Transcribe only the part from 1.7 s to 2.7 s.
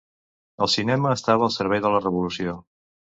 de la revolució.